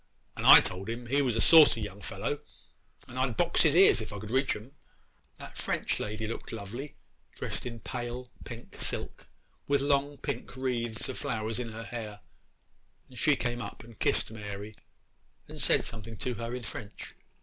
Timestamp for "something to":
15.85-16.33